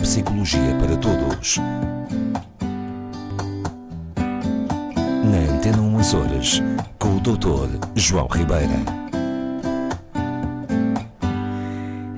Neuropsicologia 0.00 0.74
para 0.80 0.96
Todos. 0.96 1.58
Na 5.24 5.54
Antena 5.54 5.82
1 5.82 5.94
Horas, 6.16 6.62
com 6.98 7.16
o 7.16 7.20
Dr. 7.20 7.86
João 7.94 8.26
Ribeira. 8.28 8.72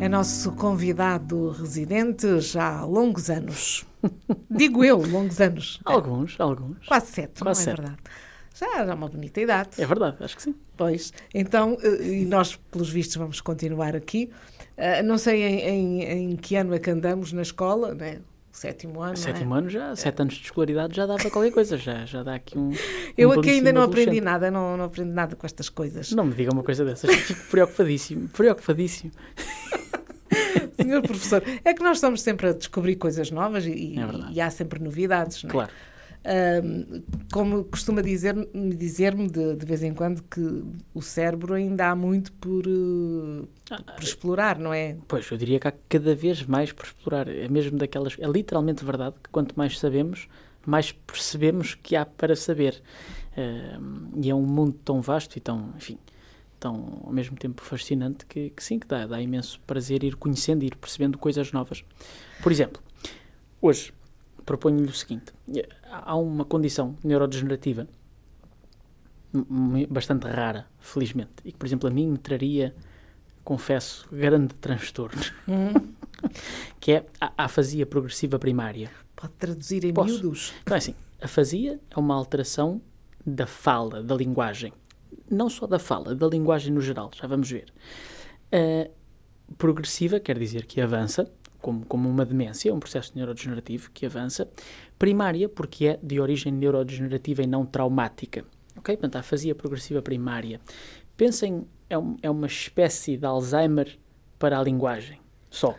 É 0.01 0.09
nosso 0.09 0.53
convidado 0.53 1.51
residente 1.51 2.41
já 2.41 2.79
há 2.79 2.85
longos 2.85 3.29
anos. 3.29 3.85
Digo 4.49 4.85
eu, 4.85 4.99
longos 5.05 5.41
anos. 5.41 5.81
Alguns, 5.85 6.37
alguns. 6.39 6.87
Quase 6.87 7.07
sete, 7.07 7.43
Quase 7.43 7.67
não 7.67 7.73
é 7.73 7.77
sete. 7.77 7.81
verdade? 7.81 8.03
Já 8.63 8.85
é 8.91 8.95
uma 8.95 9.09
bonita 9.09 9.41
idade. 9.41 9.71
É 9.79 9.87
verdade, 9.87 10.17
acho 10.21 10.37
que 10.37 10.43
sim. 10.43 10.55
Pois, 10.77 11.13
então, 11.35 11.77
eh, 11.83 12.21
e 12.21 12.25
nós, 12.25 12.57
pelos 12.71 12.89
vistos, 12.91 13.17
vamos 13.17 13.41
continuar 13.41 13.97
aqui. 13.97 14.31
Eh, 14.77 15.03
Não 15.03 15.19
sei 15.19 15.43
em, 15.43 15.69
em- 16.03 16.03
em 16.33 16.37
que 16.37 16.57
ano 16.57 16.75
é 16.75 16.79
que 16.79 16.91
andamos 16.91 17.33
na 17.33 17.43
escola, 17.43 17.95
né? 17.95 18.19
Sétimo 18.53 19.01
ano. 19.01 19.15
é? 19.15 19.17
Sétimo 19.17 19.55
ano 19.55 19.71
já, 19.71 19.97
sete 19.97 20.21
anos 20.21 20.35
de 20.35 20.45
escolaridade 20.45 20.95
já 20.95 21.07
dá 21.07 21.17
para 21.17 21.31
qualquer 21.31 21.51
coisa, 21.53 21.79
já, 21.79 22.05
já 22.05 22.23
dá 22.23 22.35
aqui 22.35 22.59
um. 22.59 22.71
Eu 23.17 23.31
um 23.31 23.33
aqui 23.33 23.49
ainda 23.49 23.73
não 23.73 23.83
aprendi 23.83 24.21
nada, 24.21 24.51
não, 24.51 24.77
não 24.77 24.85
aprendi 24.85 25.11
nada 25.11 25.35
com 25.35 25.47
estas 25.47 25.71
coisas. 25.71 26.13
Não 26.13 26.25
me 26.25 26.35
diga 26.35 26.53
uma 26.53 26.63
coisa 26.63 26.85
dessas, 26.85 27.11
fico 27.15 27.41
preocupadíssimo, 27.51 28.29
preocupadíssimo. 28.29 29.11
Senhor 30.77 31.03
professor, 31.03 31.43
é 31.65 31.75
que 31.75 31.83
nós 31.83 31.99
estamos 31.99 32.21
sempre 32.23 32.49
a 32.49 32.53
descobrir 32.53 32.97
coisas 32.97 33.31
novas 33.31 33.65
e, 33.67 33.95
É 33.99 34.33
e 34.33 34.41
há 34.41 34.51
sempre 34.51 34.83
novidades, 34.83 35.43
não 35.45 35.51
é? 35.51 35.53
Claro. 35.53 35.73
Como 37.33 37.65
costuma 37.65 38.01
dizer- 38.03 38.49
dizer-me 38.77 39.29
de, 39.29 39.57
de 39.57 39.67
vez 39.67 39.83
em 39.83 39.93
quando 39.93 40.23
que 40.23 40.41
o 40.95 41.03
cérebro 41.03 41.55
ainda 41.55 41.89
há 41.91 41.97
muito 41.97 42.33
por, 42.35 42.65
eh, 42.67 43.47
Ah, 43.71 43.83
por 43.95 44.03
explorar, 44.05 44.59
não 44.59 44.73
é? 44.73 44.97
Pois, 45.09 45.29
eu 45.31 45.37
diria 45.37 45.59
que 45.59 45.67
há 45.69 45.73
cada 45.89 46.15
vez 46.15 46.43
mais 46.45 46.73
por 46.73 46.85
explorar. 46.87 47.27
É 47.29 47.49
mesmo 47.49 47.77
daquelas. 47.79 48.17
É 48.19 48.27
literalmente 48.29 48.85
verdade 48.85 49.17
que 49.23 49.31
quanto 49.31 49.55
mais 49.57 49.79
sabemos, 49.79 50.29
mais 50.67 50.93
percebemos 50.93 51.75
que 51.75 51.97
há 51.97 52.05
para 52.07 52.37
saber. 52.37 52.81
Ahm, 53.37 54.11
e 54.23 54.31
é 54.31 54.35
um 54.35 54.43
mundo 54.45 54.79
tão 54.85 55.01
vasto 55.01 55.37
e 55.37 55.41
tão, 55.41 55.73
enfim, 55.77 55.99
tão 56.61 57.01
ao 57.05 57.13
mesmo 57.13 57.37
tempo 57.37 57.63
fascinante 57.63 58.27
que, 58.27 58.51
que 58.51 58.63
sim, 58.63 58.79
que 58.79 58.87
dá, 58.87 59.07
dá 59.07 59.21
imenso 59.21 59.59
prazer 59.67 60.05
ir 60.05 60.15
conhecendo, 60.17 60.63
ir 60.65 60.77
percebendo 60.77 61.17
coisas 61.19 61.51
novas. 61.51 61.83
Por 62.43 62.53
exemplo, 62.53 62.83
hoje 63.61 63.93
proponho-lhe 64.45 64.89
o 64.89 64.93
seguinte: 64.95 65.33
há 65.91 66.17
uma 66.17 66.45
condição 66.45 66.97
neurodegenerativa 67.03 67.87
bastante 69.89 70.27
rara, 70.27 70.67
felizmente, 70.79 71.33
e 71.45 71.53
que, 71.53 71.59
por 71.59 71.67
exemplo, 71.67 71.89
a 71.89 71.91
mim 71.93 72.07
me 72.09 72.19
traria, 72.19 72.75
confesso, 73.43 74.07
grande 74.13 74.55
transtorno, 74.57 75.21
Hum, 75.49 75.73
que 76.79 76.93
é 76.93 77.07
a 77.21 77.45
afasia 77.45 77.87
progressiva 77.87 78.39
primária. 78.39 78.91
pode 79.17 79.33
traduzir 79.39 79.85
em 79.85 79.93
Posso. 79.95 80.15
miúdos. 80.21 80.53
Então 80.63 80.75
é 80.75 80.79
assim, 80.79 80.95
afasia 81.21 81.81
é 81.91 81.99
uma 81.99 82.15
alteração 82.15 82.81
da 83.25 83.47
fala, 83.47 84.03
da 84.03 84.15
linguagem. 84.15 84.73
Não 85.31 85.49
só 85.49 85.67
da 85.67 85.79
fala, 85.79 86.15
da 86.15 86.27
linguagem 86.27 86.73
no 86.73 86.81
geral, 86.81 87.11
já 87.15 87.27
vamos 87.27 87.51
ver. 87.51 87.73
A 88.53 88.91
progressiva 89.57 90.21
quer 90.21 90.39
dizer 90.39 90.67
que 90.67 90.81
avança, 90.81 91.31
como, 91.63 91.87
como 91.87 92.09
uma 92.09 92.27
demência, 92.27 92.75
um 92.75 92.79
processo 92.81 93.13
neurodegenerativo 93.15 93.91
que 93.93 94.05
avança. 94.05 94.51
Primária, 94.99 95.49
porque 95.49 95.87
é 95.87 95.99
de 96.03 96.21
origem 96.21 96.53
neurodegenerativa 96.53 97.43
e 97.43 97.47
não 97.47 97.65
traumática. 97.65 98.45
Ok? 98.77 98.97
Portanto, 98.97 99.17
a 99.17 99.21
afasia 99.21 99.55
progressiva 99.55 100.03
primária. 100.03 100.61
Pensem, 101.17 101.67
é, 101.89 101.97
um- 101.97 102.17
é 102.23 102.29
uma 102.31 102.47
espécie 102.47 103.17
de 103.17 103.25
Alzheimer 103.25 103.99
para 104.39 104.59
a 104.59 104.63
linguagem. 104.63 105.19
Só. 105.51 105.75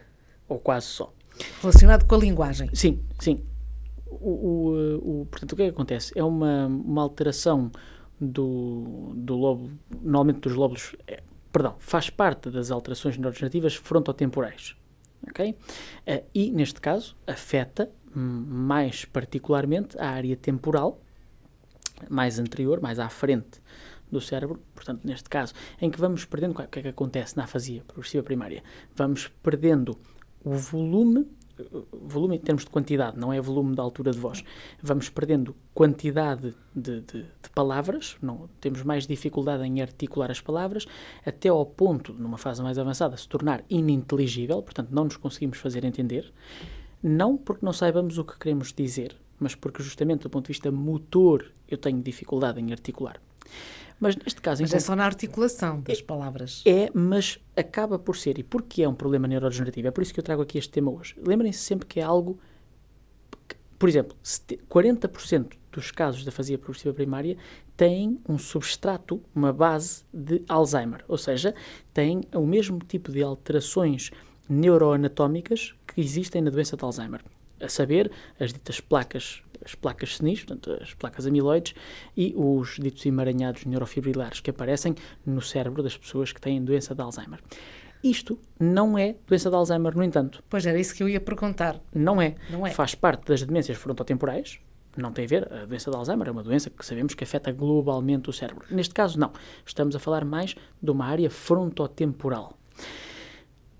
Ou 0.47 0.57
quase 0.59 0.87
só. 0.87 1.13
Relacionado 1.61 2.05
com 2.05 2.15
a 2.15 2.17
linguagem. 2.17 2.69
Sim, 2.73 2.99
sim. 3.19 3.43
O, 4.07 4.29
o, 4.71 4.77
eh, 4.77 4.95
o- 5.01 5.27
portanto, 5.29 5.53
o 5.53 5.55
que 5.55 5.63
é 5.63 5.65
que 5.65 5.71
acontece? 5.71 6.13
É 6.15 6.23
uma, 6.23 6.67
uma 6.67 7.01
alteração 7.01 7.71
do, 8.21 9.11
do 9.15 9.35
lobo, 9.35 9.71
normalmente 10.01 10.39
dos 10.41 10.53
lóbulos, 10.53 10.95
eh, 11.07 11.23
perdão, 11.51 11.75
faz 11.79 12.09
parte 12.09 12.49
das 12.51 12.69
alterações 12.71 13.17
neurodegenerativas 13.17 13.75
frontotemporais. 13.75 14.75
Ok? 15.29 15.55
Eh, 16.05 16.23
e, 16.33 16.51
neste 16.51 16.79
caso, 16.81 17.15
afeta 17.25 17.89
mais 18.15 19.05
particularmente 19.05 19.97
a 19.97 20.09
área 20.09 20.35
temporal, 20.35 20.99
mais 22.09 22.37
anterior, 22.37 22.81
mais 22.81 22.99
à 22.99 23.09
frente 23.09 23.61
do 24.11 24.21
cérebro, 24.21 24.61
portanto, 24.75 25.01
neste 25.03 25.27
caso, 25.29 25.53
em 25.81 25.89
que 25.89 25.99
vamos 25.99 26.23
perdendo, 26.25 26.51
o 26.51 26.67
que 26.67 26.79
é 26.79 26.81
que 26.83 26.87
acontece 26.87 27.35
na 27.35 27.45
afasia 27.45 27.83
progressiva 27.87 28.23
primária? 28.23 28.63
Vamos 28.95 29.27
perdendo 29.41 29.97
o 30.43 30.53
volume, 30.53 31.27
volume 31.91 32.35
em 32.35 32.39
termos 32.39 32.63
de 32.63 32.69
quantidade, 32.69 33.17
não 33.19 33.31
é 33.33 33.39
volume 33.41 33.75
da 33.75 33.83
altura 33.83 34.11
de 34.11 34.19
voz, 34.19 34.43
vamos 34.81 35.09
perdendo 35.09 35.55
quantidade 35.73 36.53
de, 36.75 37.01
de- 37.01 37.23
de 37.23 37.49
palavras, 37.53 38.15
não, 38.21 38.49
temos 38.59 38.83
mais 38.83 39.05
dificuldade 39.07 39.63
em 39.63 39.81
articular 39.81 40.29
as 40.31 40.41
palavras, 40.41 40.85
até 41.25 41.49
ao 41.49 41.65
ponto, 41.65 42.13
numa 42.13 42.37
fase 42.37 42.61
mais 42.61 42.77
avançada, 42.77 43.15
se 43.17 43.27
tornar 43.27 43.63
ininteligível, 43.69 44.61
portanto, 44.61 44.89
não 44.91 45.05
nos 45.05 45.17
conseguimos 45.17 45.57
fazer 45.57 45.83
entender, 45.85 46.31
não 47.01 47.35
porque 47.37 47.65
não 47.65 47.73
saibamos 47.73 48.17
o 48.17 48.23
que 48.23 48.37
queremos 48.37 48.71
dizer, 48.73 49.15
mas 49.39 49.55
porque 49.55 49.83
justamente 49.83 50.21
do 50.21 50.29
ponto 50.29 50.45
de 50.45 50.53
vista 50.53 50.71
motor 50.71 51.51
eu 51.67 51.77
tenho 51.77 52.01
dificuldade 52.01 52.59
em 52.61 52.71
articular. 52.71 53.19
Mas 54.03 54.17
neste 54.17 54.41
caso, 54.41 54.61
Mas 54.61 54.69
então, 54.71 54.77
é 54.77 54.81
só 54.81 54.95
na 54.97 55.05
articulação 55.05 55.79
das 55.79 56.01
palavras. 56.01 56.61
é, 56.65 56.89
mas 56.93 57.39
acaba 57.55 57.97
por 57.97 58.17
ser. 58.17 58.37
E 58.37 58.43
porquê 58.43 58.83
é 58.83 58.89
um 58.89 58.93
problema 58.93 59.27
neurodegenerativo? 59.29 59.87
É 59.87 59.91
por 59.91 60.01
isso 60.01 60.13
que 60.13 60.19
eu 60.19 60.23
trago 60.23 60.41
aqui 60.41 60.57
este 60.57 60.71
tema 60.71 60.91
hoje. 60.91 61.15
Lembrem-se 61.25 61.59
sempre 61.59 61.87
que 61.87 61.99
é 61.99 62.03
algo. 62.03 62.37
que- 63.47 63.55
por 63.79 63.87
exemplo, 63.89 64.15
sete- 64.21 64.59
40% 64.69 65.55
dos 65.71 65.89
casos 65.91 66.23
da 66.25 66.29
afasia 66.29 66.57
progressiva 66.57 66.93
primária 66.93 67.37
têm 67.77 68.19
um 68.27 68.37
substrato, 68.37 69.21
uma 69.33 69.51
base 69.53 70.03
de 70.13 70.43
Alzheimer. 70.47 71.03
Ou 71.07 71.17
seja, 71.17 71.55
têm 71.93 72.21
o 72.33 72.45
mesmo 72.45 72.79
tipo 72.79 73.11
de 73.11 73.23
alterações 73.23 74.11
neuroanatómicas 74.49 75.73
que 75.87 76.01
existem 76.01 76.41
na 76.41 76.49
doença 76.51 76.75
de 76.77 76.83
Alzheimer. 76.83 77.21
A 77.61 77.69
saber, 77.69 78.11
as 78.39 78.51
ditas 78.51 78.79
placas, 78.79 79.41
as 79.63 79.75
placas 79.75 80.17
senis, 80.17 80.43
portanto, 80.43 80.77
as 80.81 80.93
placas 80.93 81.25
amiloides, 81.25 81.73
e 82.15 82.33
os 82.35 82.77
ditos 82.79 83.05
emaranhados 83.05 83.65
neurofibrilares 83.65 84.39
que 84.39 84.49
aparecem 84.49 84.95
no 85.25 85.41
cérebro 85.41 85.83
das 85.83 85.97
pessoas 85.97 86.31
que 86.31 86.41
têm 86.41 86.63
doença 86.63 86.93
de 86.93 87.01
Alzheimer. 87.01 87.39
Isto 88.03 88.37
não 88.59 88.97
é 88.97 89.15
doença 89.25 89.49
de 89.49 89.55
Alzheimer, 89.55 89.95
no 89.95 90.03
entanto. 90.03 90.43
Pois 90.49 90.65
era 90.65 90.77
isso 90.77 90.93
que 90.93 91.01
eu 91.01 91.07
ia 91.07 91.21
perguntar. 91.21 91.79
Não 91.95 92.21
é. 92.21 92.35
Não 92.49 92.67
é. 92.67 92.71
Faz 92.71 92.93
parte 92.93 93.25
das 93.27 93.41
demências 93.43 93.77
frontotemporais. 93.77 94.59
Não 94.97 95.13
tem 95.13 95.23
a 95.23 95.27
ver. 95.27 95.53
A 95.53 95.65
doença 95.65 95.89
de 95.89 95.95
Alzheimer 95.95 96.27
é 96.27 96.31
uma 96.31 96.43
doença 96.43 96.69
que 96.69 96.85
sabemos 96.85 97.13
que 97.13 97.23
afeta 97.23 97.51
globalmente 97.53 98.29
o 98.29 98.33
cérebro. 98.33 98.65
Neste 98.69 98.93
caso, 98.93 99.17
não. 99.17 99.31
Estamos 99.65 99.95
a 99.95 99.99
falar 99.99 100.25
mais 100.25 100.53
de 100.81 100.91
uma 100.91 101.05
área 101.05 101.29
frontotemporal. 101.29 102.57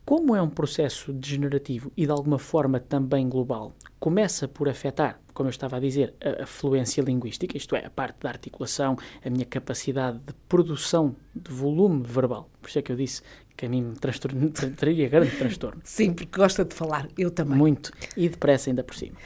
Como 0.06 0.36
é 0.36 0.42
um 0.42 0.50
processo 0.50 1.12
degenerativo 1.12 1.92
e 1.96 2.06
de 2.06 2.12
alguma 2.12 2.40
forma 2.40 2.80
também 2.80 3.28
global, 3.28 3.74
começa 4.00 4.48
por 4.48 4.68
afetar, 4.68 5.20
como 5.34 5.48
eu 5.48 5.52
estava 5.52 5.78
a 5.78 5.80
dizer, 5.80 6.14
a, 6.22 6.44
a 6.44 6.46
fluência 6.46 7.02
linguística, 7.02 7.58
isto 7.58 7.76
é, 7.76 7.86
a 7.86 7.90
parte 7.90 8.18
da 8.22 8.30
articulação, 8.30 8.98
a 9.24 9.30
minha 9.30 9.46
capacidade 9.46 10.20
de 10.20 10.34
produção 10.48 11.16
de 11.36 11.52
volume 11.52 12.04
verbal. 12.06 12.50
Por 12.62 12.70
isso 12.70 12.80
é 12.80 12.82
que 12.82 12.92
eu 12.92 12.96
disse 12.96 13.22
que 13.58 13.66
a 13.66 13.70
mim 13.70 13.82
me 13.82 13.96
transtorno- 13.96 14.50
traria 14.50 15.08
grande 15.10 15.32
transtorno. 15.38 15.82
Sim, 15.84 16.14
porque 16.14 16.38
gosta 16.38 16.64
de 16.66 16.74
falar. 16.76 17.08
Eu 17.18 17.30
também. 17.32 17.58
Muito. 17.58 17.92
E 18.16 18.28
depressa 18.30 18.70
ainda 18.70 18.84
por 18.84 18.96
cima. 18.96 19.18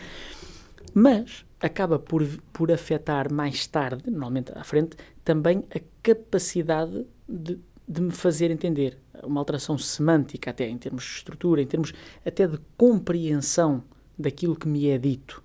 Mas 0.94 1.46
acaba 1.60 2.00
por, 2.00 2.26
por 2.54 2.72
afetar 2.72 3.32
mais 3.32 3.68
tarde, 3.68 4.10
normalmente 4.10 4.52
à 4.56 4.64
frente, 4.64 4.96
também 5.24 5.64
a 5.76 5.80
capacidade 6.02 7.06
de, 7.28 7.60
de 7.88 8.02
me 8.02 8.12
fazer 8.12 8.52
entender. 8.52 8.98
Uma 9.24 9.42
alteração 9.42 9.78
semântica, 9.78 10.52
até 10.52 10.68
em 10.70 10.78
termos 10.78 11.04
de 11.04 11.10
estrutura, 11.10 11.62
em 11.62 11.66
termos 11.68 11.94
até 12.26 12.48
de 12.48 12.60
compreensão 12.78 13.84
daquilo 14.18 14.56
que 14.56 14.68
me 14.68 14.88
é 14.90 14.98
dito. 14.98 15.44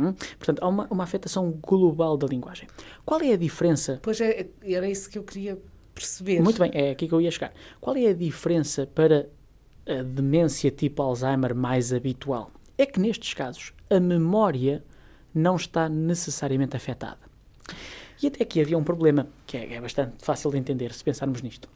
Hum? 0.00 0.14
Portanto, 0.38 0.62
há 0.62 0.68
uma, 0.68 0.86
uma 0.90 1.04
afetação 1.04 1.50
global 1.62 2.16
da 2.16 2.26
linguagem. 2.26 2.68
Qual 3.04 3.20
é 3.20 3.32
a 3.32 3.36
diferença 3.36 3.98
Pois 4.02 4.20
é, 4.20 4.48
era 4.62 4.88
isso 4.88 5.10
que 5.10 5.18
eu 5.18 5.22
queria 5.22 5.58
perceber. 5.94 6.40
muito 6.40 6.58
bem, 6.58 6.70
é 6.72 6.90
aqui 6.90 7.06
que 7.06 7.14
eu 7.14 7.20
ia 7.20 7.30
chegar. 7.30 7.52
Qual 7.80 7.96
é 7.96 8.06
a 8.06 8.14
diferença 8.14 8.86
para 8.86 9.28
a 9.86 10.02
demência 10.02 10.70
tipo 10.70 11.02
Alzheimer 11.02 11.54
mais 11.54 11.92
habitual? 11.92 12.50
É 12.78 12.86
que 12.86 12.98
nestes 12.98 13.34
casos 13.34 13.72
a 13.90 14.00
memória 14.00 14.82
não 15.34 15.56
está 15.56 15.88
necessariamente 15.88 16.76
afetada. 16.76 17.18
E 18.22 18.26
até 18.26 18.42
aqui 18.42 18.60
havia 18.60 18.76
um 18.76 18.84
problema 18.84 19.28
que 19.46 19.56
é, 19.56 19.74
é 19.74 19.80
bastante 19.80 20.24
fácil 20.24 20.50
de 20.50 20.58
entender 20.58 20.92
se 20.92 21.02
pensarmos 21.02 21.42
nisto. 21.42 21.68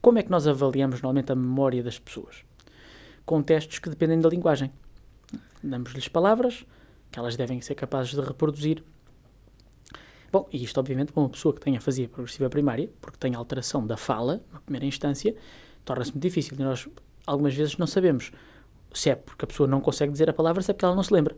Como 0.00 0.18
é 0.18 0.22
que 0.22 0.30
nós 0.30 0.46
avaliamos 0.46 1.02
normalmente 1.02 1.30
a 1.30 1.34
memória 1.34 1.82
das 1.82 1.98
pessoas? 1.98 2.44
Com 3.26 3.42
testes 3.42 3.78
que 3.78 3.90
dependem 3.90 4.18
da 4.18 4.28
linguagem. 4.30 4.72
Damos-lhes 5.62 6.08
palavras 6.08 6.64
que 7.10 7.18
elas 7.18 7.36
devem 7.36 7.60
ser 7.60 7.74
capazes 7.74 8.14
de 8.14 8.20
reproduzir 8.20 8.82
Bom, 10.32 10.48
e 10.52 10.62
isto 10.62 10.78
obviamente 10.78 11.12
para 11.12 11.20
uma 11.20 11.28
pessoa 11.28 11.52
que 11.52 11.60
tenha 11.60 11.78
afasia 11.78 12.08
progressiva 12.08 12.48
primária, 12.48 12.88
porque 13.00 13.18
tem 13.18 13.34
alteração 13.34 13.84
da 13.84 13.96
fala, 13.96 14.40
na 14.52 14.60
primeira 14.60 14.86
instância, 14.86 15.34
torna-se 15.84 16.12
muito 16.12 16.22
difícil. 16.22 16.56
E 16.56 16.62
nós, 16.62 16.88
algumas 17.26 17.54
vezes, 17.54 17.76
não 17.76 17.86
sabemos 17.86 18.30
Se 18.92 19.10
é 19.10 19.16
porque 19.16 19.44
a 19.44 19.48
pessoa 19.48 19.68
não 19.68 19.80
consegue 19.80 20.12
dizer 20.12 20.30
a 20.30 20.32
palavra, 20.32 20.62
se 20.62 20.70
é 20.70 20.74
porque 20.74 20.84
ela 20.84 20.94
não 20.94 21.02
se 21.02 21.12
lembra. 21.12 21.36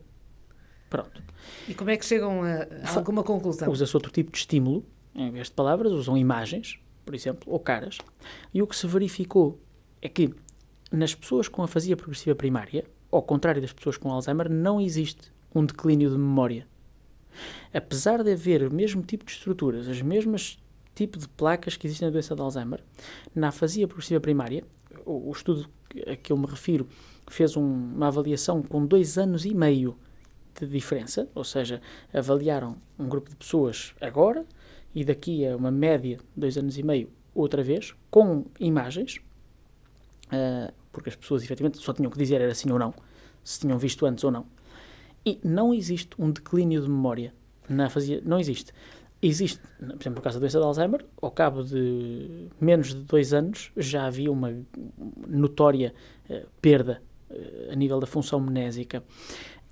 Pronto. 0.91 1.23
E 1.67 1.75
como 1.75 1.89
é 1.89 1.97
que 1.97 2.05
chegam 2.05 2.43
a, 2.43 2.67
a 2.87 2.97
alguma 2.97 3.23
conclusão? 3.23 3.71
Usa-se 3.71 3.97
outro 3.97 4.13
tipo 4.13 4.31
de 4.31 4.39
estímulo, 4.39 4.85
em 5.15 5.31
vez 5.31 5.47
de 5.47 5.55
palavras, 5.55 5.93
usam 5.93 6.17
imagens, 6.17 6.79
por 7.05 7.15
exemplo, 7.15 7.51
ou 7.51 7.59
caras. 7.59 7.97
E 8.53 8.61
o 8.61 8.67
que 8.67 8.77
se 8.77 8.87
verificou 8.87 9.59
é 10.03 10.09
que 10.09 10.35
nas 10.91 11.15
pessoas 11.15 11.49
com 11.49 11.63
afasia 11.63 11.97
progressiva 11.97 12.37
primária, 12.37 12.85
ao 13.11 13.23
contrário 13.23 13.63
das 13.63 13.73
pessoas 13.73 13.97
com 13.97 14.11
Alzheimer, 14.11 14.51
não 14.51 14.79
existe 14.79 15.32
um 15.55 15.65
declínio 15.65 16.11
de 16.11 16.17
memória. 16.17 16.67
Apesar 17.73 18.23
de 18.23 18.33
haver 18.33 18.63
o 18.63 18.73
mesmo 18.73 19.03
tipo 19.03 19.25
de 19.25 19.33
estruturas, 19.33 19.89
as 19.89 20.03
mesmas 20.03 20.59
tipo 20.95 21.19
de 21.19 21.29
placas 21.29 21.77
que 21.77 21.87
existem 21.87 22.07
na 22.07 22.13
doença 22.13 22.35
de 22.35 22.43
Alzheimer, 22.43 22.83
na 23.35 23.49
afasia 23.49 23.89
progressiva 23.89 24.21
primária, 24.21 24.65
o, 25.07 25.29
o 25.29 25.33
estudo 25.33 25.69
a 26.07 26.17
que 26.17 26.33
eu 26.33 26.37
me 26.37 26.47
refiro 26.47 26.87
fez 27.29 27.57
um, 27.57 27.63
uma 27.63 28.09
avaliação 28.09 28.63
com 28.63 28.85
dois 28.85 29.17
anos 29.17 29.45
e 29.45 29.55
meio 29.55 29.97
de 30.59 30.67
diferença, 30.67 31.29
ou 31.35 31.45
seja, 31.45 31.81
avaliaram 32.13 32.77
um 32.99 33.09
grupo 33.09 33.31
de 33.31 33.37
pessoas 33.37 33.95
agora 34.01 34.45
e 34.95 35.05
daqui 35.05 35.47
a 35.47 35.57
uma 35.57 35.71
média, 35.71 36.19
dois 36.37 36.59
anos 36.59 36.77
e 36.77 36.83
meio, 36.83 37.11
outra 37.35 37.63
vez, 37.63 37.95
com 38.11 38.45
imagens, 38.61 39.17
uh, 40.27 40.73
porque 40.93 41.09
as 41.09 41.17
pessoas 41.17 41.43
efetivamente 41.43 41.79
só 41.79 41.93
tinham 41.95 42.11
que 42.11 42.19
dizer 42.19 42.41
era 42.41 42.55
sim 42.55 42.71
ou 42.71 42.79
não, 42.79 42.93
se 43.43 43.61
tinham 43.61 43.79
visto 43.79 44.05
antes 44.05 44.23
ou 44.25 44.31
não. 44.31 44.47
E 45.25 45.39
não 45.45 45.73
existe 45.73 46.11
um 46.19 46.31
declínio 46.31 46.83
de 46.83 46.89
memória 46.89 47.33
na 47.69 47.87
afasia, 47.87 48.21
não 48.25 48.39
existe. 48.39 48.73
Existe, 49.21 49.61
por 49.79 50.01
exemplo, 50.01 50.17
no 50.17 50.23
caso 50.23 50.37
da 50.37 50.41
doença 50.41 50.59
de 50.59 50.65
Alzheimer, 50.65 51.07
ao 51.21 51.31
cabo 51.31 51.63
de 51.63 52.49
menos 52.61 52.89
de 52.89 53.03
dois 53.05 53.33
anos 53.33 53.71
já 53.77 54.07
havia 54.07 54.33
uma 54.33 54.53
notória 55.29 55.95
uh, 56.29 56.45
perda 56.61 57.01
uh, 57.31 57.73
a 57.73 57.77
nível 57.77 58.01
da 58.01 58.07
função 58.07 58.41
mnésica. 58.41 59.05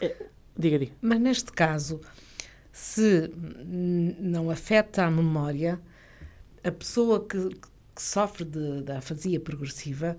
Uh, 0.00 0.25
diga, 0.56 0.79
diga. 0.79 0.93
Mas 1.02 1.20
neste 1.20 1.50
caso, 1.50 2.00
se 2.70 3.29
não 3.37 4.50
afeta 4.50 5.05
a 5.05 5.11
memória, 5.11 5.81
a 6.62 6.70
pessoa 6.70 7.26
que, 7.26 7.49
que 7.49 8.03
sofre 8.03 8.44
da 8.44 8.99
afasia 8.99 9.41
progressiva 9.41 10.17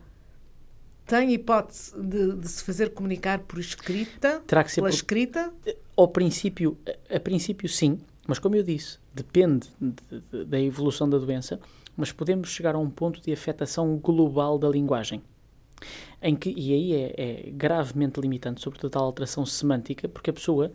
tem 1.12 1.34
hipótese 1.34 1.94
de, 2.02 2.38
de, 2.38 2.48
se 2.48 2.63
fazer 2.63 2.92
comunicar 2.94 3.40
por 3.40 3.60
escrita? 3.60 4.42
Terá 4.48 4.63
que 4.63 4.72
ser 4.72 4.75
pela 4.75 4.90
por... 4.90 4.96
escrita? 4.96 5.54
Ao 5.98 6.08
princípio, 6.08 6.78
a, 7.10 7.18
a 7.18 7.19
princípio 7.19 7.68
sim, 7.68 8.00
mas 8.25 8.40
como 8.40 8.56
eu 8.56 8.63
disse, 8.63 8.98
depende 9.13 9.68
de, 9.80 10.22
de, 10.31 10.46
da 10.46 10.58
evolução 10.58 11.10
da 11.10 11.18
doença, 11.18 11.60
mas 11.98 12.13
podemos 12.13 12.48
chegar 12.48 12.75
a 12.75 12.80
um 12.80 12.90
ponto 12.90 13.22
de 13.22 13.34
afetação 13.34 13.98
global 13.98 14.58
da 14.58 14.69
linguagem. 14.69 15.22
Em 16.22 16.34
que, 16.34 16.54
e 16.56 16.74
aí 16.74 16.94
é, 16.94 17.13
é 17.18 17.52
gravemente 17.52 18.22
limitante, 18.22 18.62
sobretudo 18.62 18.96
a 18.96 19.02
alteração 19.02 19.46
semântica, 19.46 20.08
porque 20.08 20.30
a 20.30 20.34
pessoa 20.34 20.72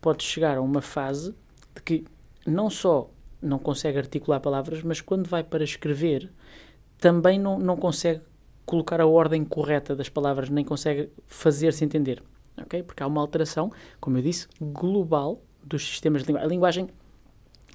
pode 0.00 0.22
chegar 0.22 0.56
a 0.56 0.62
uma 0.62 0.80
fase 0.80 1.34
de 1.74 1.82
que 1.82 2.04
não 2.46 2.70
só 2.70 3.10
não 3.42 3.58
consegue 3.58 3.98
articular 3.98 4.38
palavras, 4.38 4.84
mas 4.84 5.00
quando 5.00 5.26
vai 5.26 5.42
para 5.42 5.64
escrever 5.64 6.30
também 6.98 7.40
não, 7.40 7.58
não 7.58 7.76
consegue 7.76 8.20
colocar 8.70 9.00
a 9.00 9.06
ordem 9.06 9.44
correta 9.44 9.96
das 9.96 10.08
palavras, 10.08 10.48
nem 10.48 10.64
consegue 10.64 11.10
fazer-se 11.26 11.84
entender. 11.84 12.22
Okay? 12.62 12.84
Porque 12.84 13.02
há 13.02 13.06
uma 13.06 13.20
alteração, 13.20 13.72
como 14.00 14.16
eu 14.16 14.22
disse, 14.22 14.46
global 14.60 15.42
dos 15.64 15.84
sistemas 15.84 16.22
de 16.22 16.28
linguagem. 16.28 16.46
A 16.46 16.48
linguagem 16.48 16.88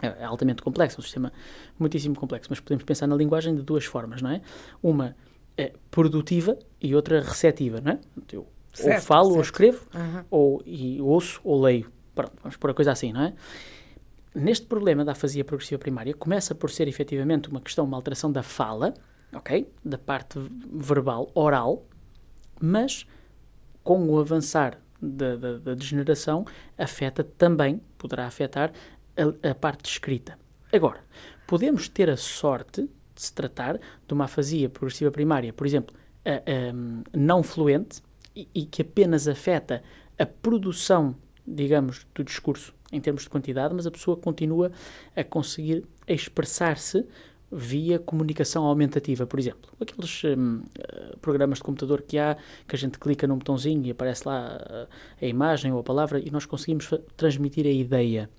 é 0.02 0.24
altamente 0.24 0.64
complexa, 0.64 0.98
é 0.98 1.00
um 1.00 1.04
sistema 1.04 1.34
muitíssimo 1.78 2.16
complexo, 2.16 2.48
mas 2.50 2.62
podemos 2.62 2.86
pensar 2.86 3.08
na 3.08 3.16
linguagem 3.16 3.54
de 3.54 3.62
duas 3.62 3.84
formas, 3.84 4.22
não 4.22 4.30
é? 4.30 4.42
Uma 4.82 5.16
é 5.58 5.74
produtiva 5.92 6.58
e 6.82 6.96
outra 6.96 7.22
receptiva, 7.22 7.82
não 7.82 7.92
é? 7.94 8.00
Eu 8.32 8.48
certo, 8.74 8.96
ou 8.96 9.02
falo 9.02 9.26
certo. 9.26 9.36
ou 9.36 9.42
escrevo, 9.42 9.86
uhum. 9.94 10.24
ou 10.30 10.64
e 10.66 11.02
ouço 11.02 11.42
ou 11.44 11.62
leio. 11.62 11.92
Pronto, 12.14 12.34
vamos 12.42 12.56
pôr 12.56 12.70
a 12.70 12.74
coisa 12.74 12.92
assim, 12.92 13.12
não 13.12 13.22
é? 13.22 13.34
Neste 14.34 14.66
problema 14.66 15.04
da 15.06 15.14
afasia 15.14 15.44
progressiva 15.46 15.80
primária, 15.80 16.14
começa 16.14 16.54
por 16.54 16.70
ser 16.70 16.88
efetivamente 16.88 17.50
uma 17.50 17.62
questão, 17.62 17.86
uma 17.86 17.96
alteração 17.96 18.32
da 18.32 18.44
fala, 18.44 18.94
ok? 19.36 19.68
Da 19.84 19.98
parte 19.98 20.40
verbal, 20.72 21.30
oral, 21.34 21.86
mas 22.60 23.06
com 23.84 24.10
o 24.10 24.20
avançar 24.20 24.80
da, 25.02 25.36
da, 25.36 25.58
da 25.60 25.74
degeneração, 25.76 26.46
afeta 26.78 27.24
também, 27.24 27.82
poderá 27.98 28.26
afetar 28.26 28.72
a, 29.16 29.50
a, 29.50 29.54
parte 29.56 29.90
escrita. 29.90 30.40
Agora, 30.74 31.00
podemos 31.46 31.88
ter 31.88 32.10
a 32.10 32.18
sorte 32.18 32.82
de 33.14 33.22
se 33.22 33.34
tratar 33.34 33.80
de 34.08 34.14
uma 34.14 34.26
afasia 34.26 34.70
progressiva 34.70 35.12
primária, 35.12 35.54
por 35.54 35.68
exemplo, 35.68 35.96
a, 36.26 36.32
a, 36.32 37.18
não 37.18 37.44
fluente, 37.44 38.02
e, 38.36 38.48
e 38.54 38.66
que 38.66 38.82
apenas 38.82 39.28
afeta 39.28 39.84
a 40.18 40.26
produção, 40.26 41.16
digamos, 41.46 42.06
do 42.14 42.24
discurso 42.24 42.74
em 42.92 43.00
termos 43.00 43.24
de 43.24 43.30
quantidade, 43.30 43.74
mas 43.74 43.86
a 43.86 43.92
pessoa 43.92 44.18
continua 44.18 44.72
a 45.16 45.24
conseguir 45.24 45.86
expressar-se 46.08 47.06
via 47.52 48.00
comunicação 48.00 48.66
aumentativa, 48.66 49.26
por 49.26 49.40
exemplo. 49.40 49.72
Aqueles 49.80 50.24
um, 50.24 50.58
uh, 50.58 51.18
programas 51.20 51.60
de 51.60 51.64
computador 51.64 52.02
que 52.02 52.18
há, 52.18 52.36
que 52.68 52.76
a 52.76 52.80
gente 52.80 52.98
clica 52.98 53.28
num 53.28 53.38
botãozinho 53.38 53.86
e 53.86 53.92
aparece 53.92 54.28
lá 54.28 54.58
uh, 54.58 54.88
a 55.22 55.26
imagem 55.26 55.72
ou 55.72 55.80
a 55.80 55.84
palavra 55.84 56.20
e 56.20 56.32
nós 56.32 56.46
conseguimos 56.46 56.90
transmitir 57.16 57.66
a 57.66 57.70
ideia. 57.70 58.30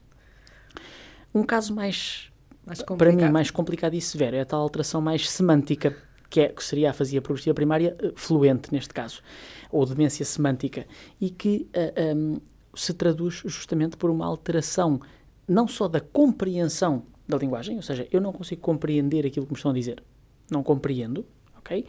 Um 1.35 1.45
caso 1.45 1.75
mais, 1.75 2.31
mais 2.65 2.83
para 2.83 3.13
mim, 3.13 3.29
mais 3.31 3.51
complicado 3.51 3.95
e 3.95 4.01
severo 4.01 4.37
é 4.37 4.41
a 4.41 4.45
tal 4.45 4.61
alteração 4.61 5.01
mais 5.01 5.29
semântica, 5.29 5.97
que, 6.29 6.41
é, 6.41 6.49
que 6.49 6.65
seria 6.65 6.91
a 6.91 6.93
fazia 6.93 7.23
progressiva 7.23 7.55
primária 7.55 7.97
uh, 8.03 8.13
fluente, 8.17 8.73
neste 8.73 8.93
caso, 8.93 9.23
ou 9.71 9.87
demência 9.87 10.25
semântica, 10.25 10.87
e 11.21 11.31
que 11.31 11.69
um, 12.17 12.41
se 12.75 12.93
traduz 12.93 13.43
justamente 13.47 13.97
por 13.97 14.11
uma 14.11 14.27
alteração 14.27 15.01
não 15.49 15.69
só 15.69 15.87
da 15.87 16.01
compreensão 16.01 17.05
da 17.29 17.37
linguagem, 17.37 17.77
ou 17.77 17.83
seja, 17.83 18.07
eu 18.11 18.21
não 18.21 18.33
consigo 18.33 18.61
compreender 18.61 19.27
aquilo 19.27 19.47
que 19.47 19.53
me 19.53 19.57
estão 19.57 19.71
a 19.71 19.75
dizer. 19.75 20.03
Não 20.51 20.63
compreendo, 20.63 21.27
ok? 21.59 21.85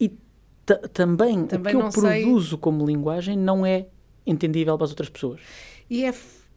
E 0.00 0.12
também, 0.92 1.46
também, 1.46 1.76
o 1.76 1.90
que 1.90 1.98
eu 1.98 2.02
produzo 2.02 2.48
sei... 2.50 2.58
como 2.58 2.86
linguagem 2.86 3.36
não 3.36 3.64
é 3.64 3.86
entendível 4.26 4.76
para 4.76 4.84
as 4.84 4.90
outras 4.90 5.08
pessoas. 5.08 5.40
E 5.88 6.04
é, 6.04 6.14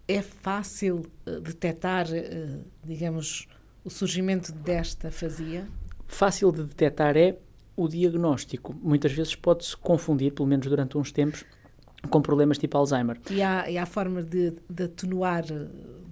é 0.07 0.21
fácil 0.21 1.03
uh, 1.27 1.39
detectar, 1.41 2.07
uh, 2.07 2.63
digamos, 2.83 3.47
o 3.83 3.89
surgimento 3.89 4.51
desta 4.51 5.11
fazia? 5.11 5.67
Fácil 6.07 6.51
de 6.51 6.63
detectar 6.63 7.15
é 7.17 7.37
o 7.75 7.87
diagnóstico. 7.87 8.73
Muitas 8.81 9.11
vezes 9.11 9.35
pode-se 9.35 9.77
confundir, 9.77 10.33
pelo 10.33 10.47
menos 10.47 10.65
durante 10.65 10.97
uns 10.97 11.11
tempos, 11.11 11.45
com 12.09 12.21
problemas 12.21 12.57
tipo 12.57 12.77
Alzheimer. 12.77 13.19
E 13.29 13.41
há, 13.41 13.69
e 13.69 13.77
há 13.77 13.85
forma 13.85 14.21
de, 14.21 14.53
de 14.69 14.83
atenuar 14.83 15.43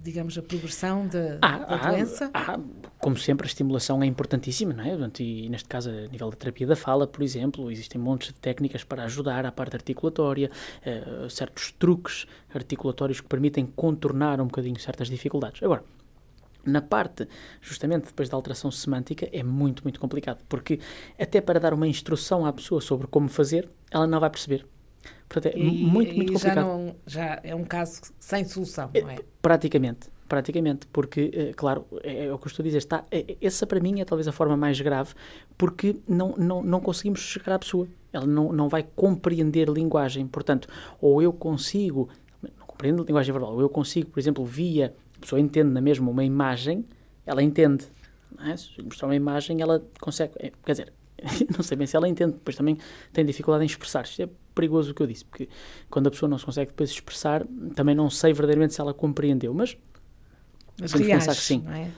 digamos, 0.06 0.38
a 0.38 0.42
progressão 0.42 1.08
da, 1.08 1.38
ah, 1.42 1.58
da 1.58 1.74
ah, 1.74 1.90
doença? 1.90 2.30
Ah, 2.32 2.58
como 3.00 3.18
sempre, 3.18 3.44
a 3.44 3.48
estimulação 3.48 4.02
é 4.02 4.06
importantíssima, 4.06 4.72
não 4.72 4.84
é? 4.84 4.96
E 5.18 5.48
neste 5.48 5.68
caso, 5.68 5.90
a 5.90 6.06
nível 6.06 6.30
da 6.30 6.36
terapia 6.36 6.66
da 6.66 6.76
fala, 6.76 7.08
por 7.08 7.22
exemplo, 7.22 7.70
existem 7.72 8.00
montes 8.00 8.28
de 8.28 8.34
técnicas 8.34 8.84
para 8.84 9.02
ajudar 9.02 9.44
a 9.44 9.50
parte 9.50 9.74
articulatória, 9.74 10.50
uh, 10.86 11.28
certos 11.28 11.72
truques 11.72 12.24
articulatórios 12.54 13.20
que 13.20 13.26
permitem 13.26 13.66
contornar 13.66 14.40
um 14.40 14.46
bocadinho 14.46 14.78
certas 14.78 15.08
dificuldades. 15.08 15.60
Agora, 15.62 15.82
na 16.64 16.80
parte, 16.80 17.28
justamente 17.60 18.06
depois 18.06 18.28
da 18.28 18.36
alteração 18.36 18.70
semântica, 18.70 19.28
é 19.32 19.42
muito, 19.42 19.82
muito 19.82 19.98
complicado, 19.98 20.44
porque 20.48 20.78
até 21.18 21.40
para 21.40 21.58
dar 21.58 21.74
uma 21.74 21.86
instrução 21.86 22.46
à 22.46 22.52
pessoa 22.52 22.80
sobre 22.80 23.08
como 23.08 23.28
fazer, 23.28 23.68
ela 23.90 24.06
não 24.06 24.20
vai 24.20 24.30
perceber. 24.30 24.66
Portanto, 25.28 25.54
é 25.54 25.58
e, 25.58 25.84
muito, 25.84 26.14
muito 26.14 26.32
complicado. 26.32 26.54
Já, 26.54 26.62
não, 26.62 26.96
já 27.06 27.40
é 27.42 27.54
um 27.54 27.64
caso 27.64 28.00
sem 28.18 28.44
solução, 28.44 28.90
não 28.94 29.10
é? 29.10 29.14
é 29.14 29.18
praticamente, 29.42 30.08
praticamente, 30.28 30.86
porque, 30.88 31.30
eh, 31.32 31.52
claro, 31.54 31.86
é, 32.02 32.26
é, 32.26 32.32
o 32.32 32.38
que 32.38 32.46
eu 32.46 32.50
estou 32.50 32.62
a 32.62 32.66
dizer, 32.66 32.78
está, 32.78 33.04
é, 33.10 33.36
essa 33.40 33.66
para 33.66 33.80
mim 33.80 34.00
é 34.00 34.04
talvez 34.04 34.28
a 34.28 34.32
forma 34.32 34.56
mais 34.56 34.80
grave, 34.80 35.14
porque 35.58 35.96
não, 36.08 36.34
não, 36.36 36.62
não 36.62 36.80
conseguimos 36.80 37.20
chegar 37.20 37.54
à 37.54 37.58
pessoa. 37.58 37.88
Ela 38.12 38.26
não, 38.26 38.52
não 38.52 38.68
vai 38.68 38.82
compreender 38.94 39.68
linguagem, 39.68 40.26
portanto, 40.26 40.68
ou 41.00 41.20
eu 41.20 41.32
consigo, 41.32 42.08
não 42.42 42.66
compreendo 42.66 43.04
linguagem 43.04 43.32
verbal, 43.32 43.52
ou 43.52 43.60
eu 43.60 43.68
consigo, 43.68 44.10
por 44.10 44.20
exemplo, 44.20 44.44
via, 44.44 44.94
a 45.16 45.20
pessoa 45.20 45.40
entende 45.40 45.70
na 45.70 45.80
mesma 45.80 46.10
uma 46.10 46.24
imagem, 46.24 46.84
ela 47.24 47.42
entende. 47.42 47.86
É? 48.40 48.56
Se 48.56 48.80
mostrar 48.82 49.08
uma 49.08 49.16
imagem, 49.16 49.60
ela 49.60 49.82
consegue, 50.00 50.34
é, 50.38 50.52
quer 50.64 50.72
dizer, 50.72 50.92
não 51.56 51.62
sei 51.62 51.76
bem 51.76 51.86
se 51.86 51.96
ela 51.96 52.08
entende, 52.08 52.32
depois 52.34 52.56
também 52.56 52.78
tem 53.12 53.24
dificuldade 53.24 53.64
em 53.64 53.66
expressar-se. 53.66 54.28
Perigoso 54.56 54.92
o 54.92 54.94
que 54.94 55.02
eu 55.02 55.06
disse, 55.06 55.22
porque 55.22 55.50
quando 55.90 56.06
a 56.06 56.10
pessoa 56.10 56.30
não 56.30 56.38
se 56.38 56.46
consegue 56.46 56.70
depois 56.70 56.88
expressar, 56.88 57.46
também 57.74 57.94
não 57.94 58.08
sei 58.08 58.32
verdadeiramente 58.32 58.72
se 58.72 58.80
ela 58.80 58.94
compreendeu, 58.94 59.52
mas, 59.52 59.76
mas 60.80 60.92
reage, 60.94 61.12
pensar 61.12 61.34
que 61.34 61.42
sim. 61.42 61.62
É? 61.68 61.90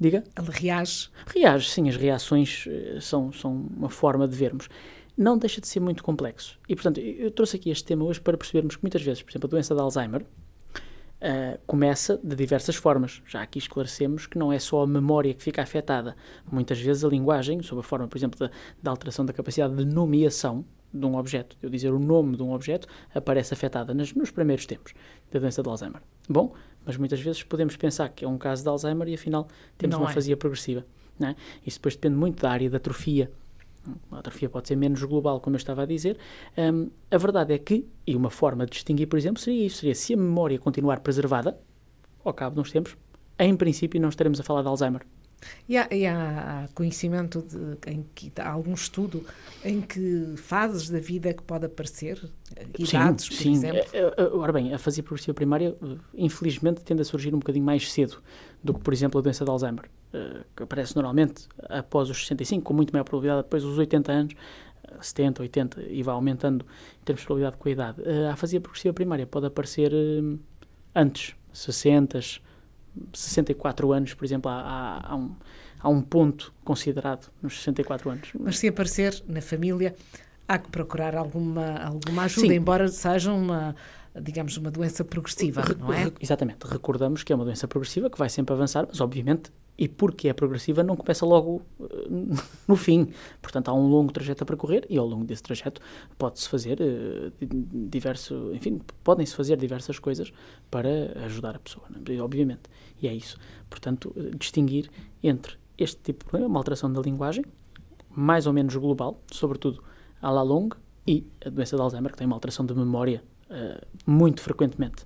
Diga? 0.00 0.24
Ela 0.34 0.48
reage. 0.50 1.10
Reage, 1.26 1.68
sim, 1.68 1.90
as 1.90 1.96
reações 1.96 2.64
eh, 2.68 2.98
são, 3.02 3.30
são 3.32 3.68
uma 3.76 3.90
forma 3.90 4.26
de 4.26 4.34
vermos. 4.34 4.66
Não 5.14 5.36
deixa 5.36 5.60
de 5.60 5.68
ser 5.68 5.80
muito 5.80 6.02
complexo. 6.02 6.58
E, 6.66 6.74
portanto, 6.74 7.00
eu 7.00 7.30
trouxe 7.30 7.56
aqui 7.56 7.68
este 7.68 7.84
tema 7.84 8.02
hoje 8.02 8.18
para 8.18 8.36
percebermos 8.38 8.76
que 8.76 8.82
muitas 8.82 9.02
vezes, 9.02 9.22
por 9.22 9.30
exemplo, 9.30 9.46
a 9.48 9.50
doença 9.50 9.74
de 9.74 9.80
Alzheimer, 9.80 10.24
Uh, 11.16 11.58
começa 11.66 12.20
de 12.22 12.36
diversas 12.36 12.76
formas. 12.76 13.22
Já 13.26 13.40
aqui 13.40 13.58
esclarecemos 13.58 14.26
que 14.26 14.38
não 14.38 14.52
é 14.52 14.58
só 14.58 14.82
a 14.82 14.86
memória 14.86 15.32
que 15.32 15.42
fica 15.42 15.62
afetada. 15.62 16.14
Muitas 16.52 16.78
vezes 16.78 17.02
a 17.04 17.08
linguagem, 17.08 17.62
sob 17.62 17.80
a 17.80 17.82
forma, 17.82 18.06
por 18.06 18.18
exemplo, 18.18 18.38
da, 18.38 18.50
da 18.82 18.90
alteração 18.90 19.24
da 19.24 19.32
capacidade 19.32 19.74
de 19.74 19.86
nomeação 19.86 20.62
de 20.92 21.04
um 21.04 21.16
objeto, 21.16 21.56
eu 21.62 21.68
dizer 21.68 21.92
o 21.92 21.98
nome 21.98 22.36
de 22.36 22.42
um 22.42 22.52
objeto, 22.52 22.88
aparece 23.14 23.52
afetada 23.52 23.92
nas, 23.92 24.12
nos 24.14 24.30
primeiros 24.30 24.66
tempos 24.66 24.94
da 25.30 25.38
doença 25.38 25.62
de 25.62 25.68
Alzheimer. 25.68 26.00
Bom, 26.28 26.54
mas 26.84 26.96
muitas 26.96 27.20
vezes 27.20 27.42
podemos 27.42 27.76
pensar 27.76 28.08
que 28.08 28.24
é 28.24 28.28
um 28.28 28.38
caso 28.38 28.62
de 28.62 28.68
Alzheimer 28.68 29.08
e 29.08 29.14
afinal 29.14 29.48
temos 29.76 29.94
Não 29.94 30.02
uma 30.02 30.08
é. 30.08 30.12
afasia 30.12 30.36
progressiva. 30.36 30.84
Não 31.18 31.28
é? 31.28 31.36
Isso 31.66 31.78
depois 31.78 31.94
depende 31.94 32.16
muito 32.16 32.42
da 32.42 32.50
área 32.50 32.70
da 32.70 32.76
atrofia. 32.76 33.30
A 34.10 34.18
atrofia 34.18 34.48
pode 34.48 34.68
ser 34.68 34.76
menos 34.76 35.02
global, 35.02 35.40
como 35.40 35.54
eu 35.54 35.58
estava 35.58 35.82
a 35.82 35.86
dizer. 35.86 36.18
Hum, 36.58 36.90
a 37.10 37.18
verdade 37.18 37.54
é 37.54 37.58
que, 37.58 37.86
e 38.06 38.16
uma 38.16 38.30
forma 38.30 38.66
de 38.66 38.72
distinguir, 38.72 39.06
por 39.06 39.16
exemplo, 39.16 39.40
seria 39.40 39.66
isso: 39.66 39.78
seria 39.78 39.94
se 39.94 40.14
a 40.14 40.16
memória 40.16 40.58
continuar 40.58 41.00
preservada, 41.00 41.58
ao 42.24 42.34
cabo 42.34 42.54
de 42.54 42.60
uns 42.60 42.72
tempos, 42.72 42.96
em 43.38 43.54
princípio 43.56 44.00
não 44.00 44.08
estaremos 44.08 44.40
a 44.40 44.42
falar 44.42 44.62
de 44.62 44.68
Alzheimer. 44.68 45.02
E 45.68 45.76
há, 45.76 45.88
e 45.90 46.06
há- 46.06 46.68
conhecimento 46.74 47.42
de, 47.42 47.90
em 47.90 48.06
que 48.14 48.32
há 48.40 48.50
algum 48.50 48.74
estudo 48.74 49.24
em 49.64 49.80
que 49.80 50.34
fases 50.36 50.88
da 50.90 50.98
vida 51.00 51.32
que 51.34 51.42
pode 51.42 51.66
aparecer, 51.66 52.18
idades, 52.78 53.28
por 53.28 53.34
sim. 53.36 53.52
exemplo. 53.52 53.80
Eh, 53.92 54.14
eh, 54.16 54.30
Ora 54.32 54.52
bem, 54.52 54.72
a 54.72 54.76
afasia 54.76 55.02
progressiva 55.02 55.34
primária, 55.34 55.76
eh, 55.82 55.96
infelizmente, 56.14 56.82
tende 56.82 57.02
a 57.02 57.04
surgir 57.04 57.34
um 57.34 57.38
bocadinho 57.38 57.64
mais 57.64 57.90
cedo 57.90 58.22
do 58.62 58.74
que, 58.74 58.80
por 58.80 58.92
exemplo, 58.92 59.18
a 59.18 59.22
doença 59.22 59.44
de 59.44 59.50
Alzheimer, 59.50 59.84
eh, 60.12 60.40
que 60.56 60.62
aparece 60.62 60.94
normalmente 60.94 61.46
após 61.68 62.10
os 62.10 62.18
65, 62.26 62.62
com 62.64 62.74
muito 62.74 62.92
maior 62.92 63.04
probabilidade 63.04 63.42
depois 63.44 63.62
dos 63.62 63.76
80 63.78 64.12
anos, 64.12 64.34
eh, 64.84 64.94
70, 65.00 65.42
80, 65.42 65.82
e 65.82 66.02
vai 66.02 66.14
aumentando 66.14 66.64
em 67.00 67.04
termos 67.04 67.20
de 67.22 67.26
probabilidade 67.26 67.56
com 67.56 67.68
a 67.68 67.72
idade. 67.72 68.02
Eh, 68.04 68.28
A 68.28 68.32
afasia 68.34 68.60
progressiva 68.60 68.94
primária 68.94 69.26
pode 69.26 69.46
aparecer 69.46 69.92
eh, 69.92 70.36
antes, 70.94 71.34
60, 71.52 72.20
64 73.12 73.92
anos, 73.92 74.14
por 74.14 74.24
exemplo, 74.24 74.50
há, 74.50 74.60
há- 74.60 75.10
há 75.12 75.16
um, 75.16 75.34
há 75.80 75.88
um 75.88 76.00
ponto 76.02 76.52
considerado 76.64 77.30
nos 77.42 77.56
64 77.58 78.10
anos. 78.10 78.28
Mas 78.38 78.58
se 78.58 78.68
aparecer 78.68 79.22
na 79.28 79.40
família, 79.40 79.94
há 80.48 80.58
que 80.58 80.70
procurar 80.70 81.14
alguma, 81.16 81.76
alguma 81.78 82.22
ajuda, 82.24 82.48
Sim. 82.48 82.54
embora 82.54 82.88
seja 82.88 83.32
uma, 83.32 83.74
digamos, 84.20 84.56
uma 84.56 84.70
doença 84.70 85.04
progressiva, 85.04 85.62
não 85.78 85.92
é? 85.92 86.10
Exatamente. 86.20 86.64
Recordamos 86.66 87.22
que 87.22 87.32
é 87.32 87.36
uma 87.36 87.44
doença 87.44 87.66
progressiva 87.68 88.08
que 88.10 88.18
vai 88.18 88.28
sempre 88.28 88.54
avançar, 88.54 88.86
mas 88.88 89.00
obviamente, 89.00 89.50
e 89.78 89.88
porque 89.88 90.28
é 90.28 90.32
progressiva, 90.32 90.82
não 90.82 90.96
começa 90.96 91.26
logo 91.26 91.62
eh, 91.80 91.84
no 92.66 92.76
fim. 92.76 93.08
Portanto, 93.42 93.68
há 93.68 93.74
um 93.74 93.86
longo 93.88 94.12
trajeto 94.12 94.42
a 94.42 94.46
percorrer 94.46 94.86
e 94.88 94.96
ao 94.96 95.06
longo 95.06 95.24
desse 95.24 95.42
trajeto 95.42 95.80
pode-se 96.16 96.48
fazer 96.48 96.78
eh, 96.80 97.30
di- 97.40 97.88
diverso, 97.88 98.52
enfim, 98.54 98.80
podem-se 99.04 99.34
fazer 99.34 99.56
diversas 99.56 99.98
coisas 99.98 100.32
para 100.70 101.12
ajudar 101.24 101.56
a 101.56 101.58
pessoa, 101.58 101.86
é? 102.08 102.20
obviamente. 102.20 102.62
E 103.00 103.08
é 103.08 103.14
isso. 103.14 103.38
Portanto, 103.68 104.14
eh, 104.16 104.30
distinguir 104.38 104.90
entre 105.22 105.56
este 105.76 106.00
tipo 106.02 106.24
de 106.24 106.30
problema, 106.30 106.48
uma 106.50 106.60
alteração 106.60 106.90
da 106.92 107.00
linguagem, 107.00 107.44
mais 108.10 108.46
ou 108.46 108.52
menos 108.52 108.74
global, 108.76 109.20
sobretudo 109.30 109.82
à 110.22 110.30
la 110.30 110.42
longue, 110.42 110.76
e 111.06 111.24
a 111.44 111.50
doença 111.50 111.76
de 111.76 111.82
Alzheimer, 111.82 112.10
que 112.10 112.18
tem 112.18 112.26
uma 112.26 112.34
alteração 112.34 112.64
de 112.66 112.74
memória 112.74 113.22
eh, 113.50 113.80
muito 114.06 114.40
frequentemente. 114.40 115.04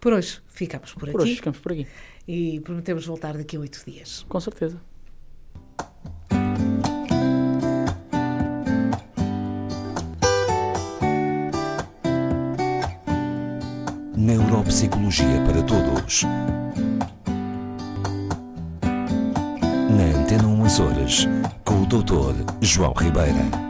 Por 0.00 0.12
hoje 0.12 0.40
ficamos 0.46 0.92
por 0.92 1.10
Por 1.10 1.20
hoje 1.20 1.30
aqui 1.30 1.36
ficamos 1.36 1.58
por 1.58 1.72
aqui. 1.72 1.86
E 2.26 2.60
prometemos 2.60 3.06
voltar 3.06 3.36
daqui 3.36 3.56
a 3.56 3.60
oito 3.60 3.82
dias. 3.86 4.24
Com 4.28 4.40
certeza. 4.40 4.80
Neuropsicologia 14.16 15.42
para 15.44 15.62
Todos. 15.62 16.22
Na 19.90 20.20
Antena 20.20 20.46
1 20.46 20.64
Açores, 20.64 21.28
com 21.64 21.82
o 21.82 21.86
Dr. 21.86 22.34
João 22.62 22.94
Ribeira. 22.94 23.63